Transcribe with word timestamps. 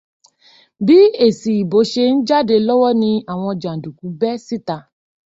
Bí 0.85 0.97
èsì 1.25 1.51
ìbò 1.61 1.79
ṣe 1.91 2.03
ń 2.13 2.17
jáde 2.27 2.55
lọ́wọ́ 2.67 2.91
ni 3.01 3.11
àwọn 3.31 3.53
jàǹdùkú 3.61 4.05
ń 4.09 4.15
bẹ́ 4.19 4.35
síta 4.45 4.77